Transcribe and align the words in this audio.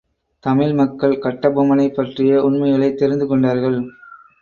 தமிழ் 0.43 0.73
மக்கள் 0.73 1.13
கட்டபொம்மனைப் 1.17 1.93
பற்றிய 1.93 2.43
உண்மைகளைத் 2.43 2.97
தெரிந்து 2.97 3.27
கொண்டார்கள். 3.27 3.79